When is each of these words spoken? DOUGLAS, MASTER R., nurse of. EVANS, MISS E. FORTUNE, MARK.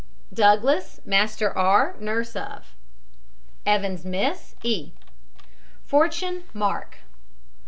DOUGLAS, 0.33 0.99
MASTER 1.05 1.55
R., 1.55 1.95
nurse 1.99 2.35
of. 2.35 2.73
EVANS, 3.67 4.03
MISS 4.03 4.55
E. 4.63 4.93
FORTUNE, 5.85 6.41
MARK. 6.55 6.97